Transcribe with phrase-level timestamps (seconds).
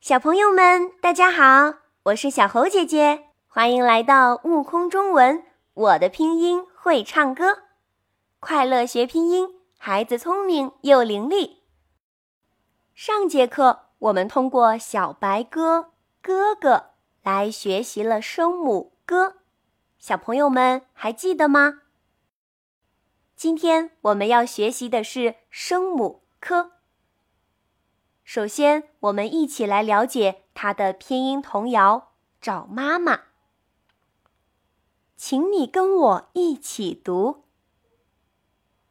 [0.00, 5.44] 小朋友们，大家好，我是小猴姐姐，欢迎来到悟空中文。
[5.74, 7.64] 我的拼音会唱歌，
[8.38, 11.56] 快乐学拼音，孩子聪明又伶俐。
[12.94, 15.90] 上节课我们通过小白鸽
[16.22, 16.90] 哥哥
[17.24, 19.38] 来学习了声母歌，
[19.98, 21.80] 小朋友们还记得吗？
[23.34, 26.77] 今天我们要学习的是声母科。
[28.28, 31.96] 首先，我们一起来了解它的拼音童谣
[32.42, 33.16] 《找妈妈》。
[35.16, 37.46] 请你跟我一起读：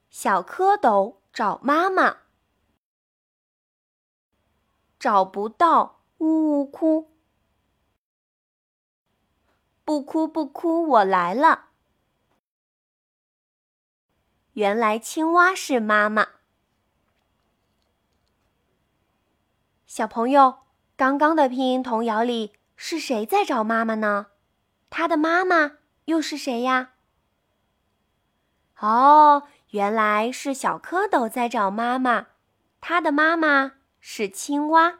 [0.09, 2.17] 小蝌蚪找妈妈，
[4.97, 7.11] 找不到，呜呜哭，
[9.85, 11.67] 不哭不哭，我来了。
[14.53, 16.36] 原来青蛙是妈妈。
[19.97, 20.57] 小朋友，
[20.95, 24.27] 刚刚的拼音童谣里是谁在找妈妈呢？
[24.91, 26.91] 他的妈妈又是谁呀？
[28.79, 32.27] 哦，原来是小蝌蚪在找妈妈，
[32.79, 34.99] 他的妈妈是青蛙。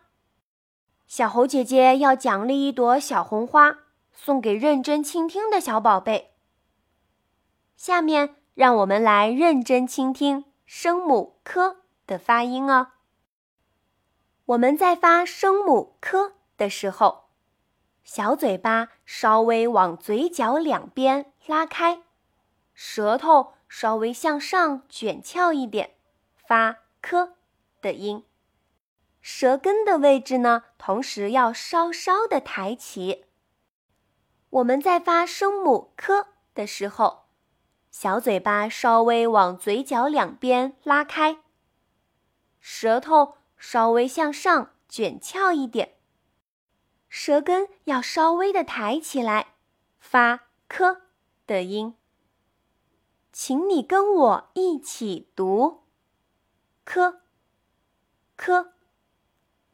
[1.06, 3.78] 小猴姐姐要奖励一朵小红花，
[4.16, 6.34] 送给认真倾听的小宝贝。
[7.76, 12.88] 下面让我们来认真倾听声母“科”的发音哦。
[14.48, 17.26] 我们在发声母““k” ”的时候，
[18.06, 22.04] 小嘴巴稍微往嘴角两边拉开，
[22.74, 25.96] 舌头稍微向上卷翘一点，
[26.38, 27.34] 发““k”
[27.82, 28.24] ”的音。
[29.20, 33.26] 舌根的位置呢，同时要稍稍的抬起。
[34.50, 36.26] 我们在发声母““k”
[36.56, 37.26] ”的时候，
[37.92, 41.40] 小嘴巴稍微往嘴角两边拉开，
[42.62, 43.34] 舌头。
[43.58, 45.96] 稍微向上卷翘一点，
[47.10, 49.56] 舌根要稍微的抬起来，
[50.00, 51.02] 发科
[51.46, 51.96] 的音。
[53.34, 55.84] 请你跟我一起读：
[56.84, 57.22] 科、
[58.36, 58.74] 科、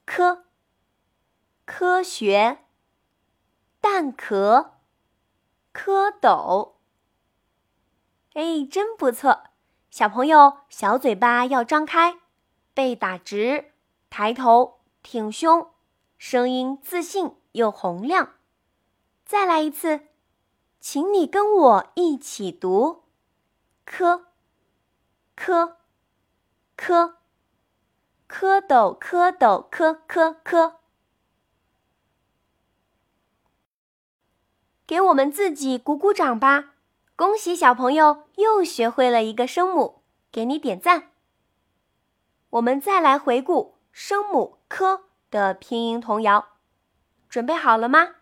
[0.06, 0.46] 科、
[1.64, 2.60] 科学、
[3.80, 4.80] 蛋壳、
[5.74, 6.74] 蝌蚪。
[8.34, 9.44] 哎，真不错！
[9.90, 12.20] 小朋友，小嘴巴要张开，
[12.74, 13.73] 背打直。
[14.16, 15.72] 抬头挺胸，
[16.20, 18.36] 声音自信又洪亮。
[19.26, 20.02] 再来一次，
[20.80, 23.06] 请你跟我一起读：
[23.88, 24.26] 蝌、
[25.36, 25.78] 蝌、
[26.78, 27.16] 蝌、
[28.30, 30.76] 蝌蚪、蝌蚪、蝌蝌蝌。
[34.86, 36.76] 给我们自己鼓鼓掌吧！
[37.16, 41.14] 恭喜小朋友又学会了一个声母，给你点赞。
[42.52, 43.73] 我们再来回顾。
[43.94, 46.58] 声母“科”的拼音童谣，
[47.30, 48.16] 准备好了吗？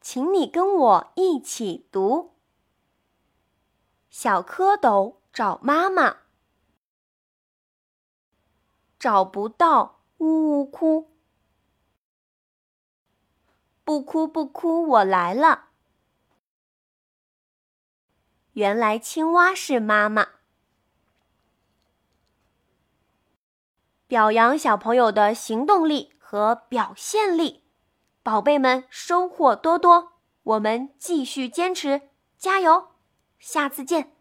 [0.00, 2.36] 请你跟我一起读：
[4.08, 6.18] 小蝌蚪找妈妈，
[8.96, 11.10] 找不到，呜呜哭，
[13.82, 15.70] 不哭不哭，我来了。
[18.52, 20.43] 原来青蛙是妈妈。
[24.14, 27.64] 表扬小朋友的行动力和表现力，
[28.22, 30.12] 宝贝们收获多多。
[30.44, 32.02] 我们继续坚持，
[32.38, 32.90] 加油！
[33.40, 34.13] 下次见。